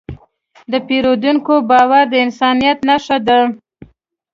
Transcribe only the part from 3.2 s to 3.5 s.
ده.